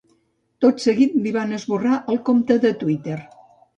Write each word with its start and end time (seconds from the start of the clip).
Tot 0.65 0.81
seguit 0.85 1.13
li 1.25 1.33
han 1.41 1.53
esborrat 1.59 2.11
el 2.15 2.21
compte 2.31 2.59
de 2.65 2.73
Twitter. 2.85 3.19